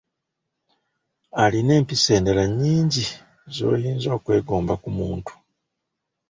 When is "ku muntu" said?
4.81-5.31